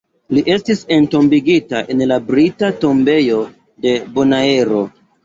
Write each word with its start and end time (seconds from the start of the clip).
Li 0.35 0.43
estis 0.53 0.79
entombigita 0.95 1.81
en 1.95 2.01
la 2.11 2.17
Brita 2.31 2.71
Tombejo 2.85 3.37
de 3.87 3.93
Bonaero. 4.17 4.81